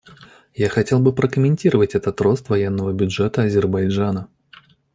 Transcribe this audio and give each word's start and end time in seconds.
Я 0.55 0.67
хотел 0.69 0.99
бы 0.99 1.13
прокомментировать 1.13 1.93
этот 1.93 2.19
рост 2.21 2.49
военного 2.49 2.91
бюджета 2.91 3.43
Азербайджана. 3.43 4.29